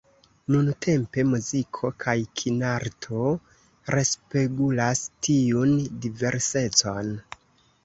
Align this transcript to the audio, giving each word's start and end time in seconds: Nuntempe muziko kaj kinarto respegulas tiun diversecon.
Nuntempe 0.53 1.25
muziko 1.33 1.91
kaj 2.03 2.15
kinarto 2.43 3.21
respegulas 3.97 5.05
tiun 5.29 5.79
diversecon. 6.07 7.17